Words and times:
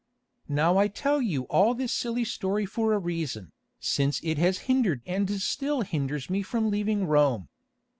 "Now 0.49 0.77
I 0.79 0.87
tell 0.87 1.21
you 1.21 1.43
all 1.43 1.75
this 1.75 1.93
silly 1.93 2.23
story 2.23 2.65
for 2.65 2.93
a 2.93 2.97
reason, 2.97 3.51
since 3.79 4.19
it 4.23 4.39
has 4.39 4.57
hindered 4.65 5.03
and 5.05 5.29
still 5.39 5.81
hinders 5.81 6.27
me 6.27 6.41
from 6.41 6.71
leaving 6.71 7.05
Rome. 7.05 7.49